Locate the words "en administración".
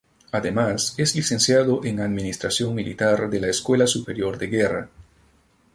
1.85-2.73